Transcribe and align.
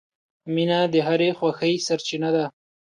•مینه 0.53 0.79
د 0.93 0.95
هرې 1.07 1.29
خوښۍ 1.37 1.73
سرچینه 1.87 2.29
ده. 2.35 2.45